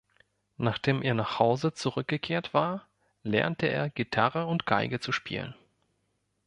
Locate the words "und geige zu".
4.47-5.11